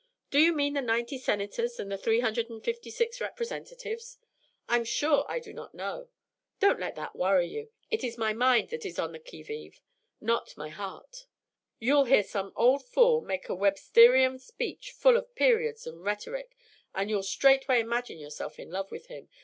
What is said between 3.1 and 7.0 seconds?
Representatives? I am sure I do not know. Don't let